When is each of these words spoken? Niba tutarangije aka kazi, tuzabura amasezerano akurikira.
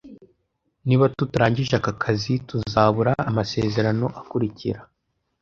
Niba 0.87 1.05
tutarangije 1.17 1.73
aka 1.79 1.93
kazi, 2.03 2.33
tuzabura 2.49 3.11
amasezerano 3.29 4.05
akurikira. 4.19 4.79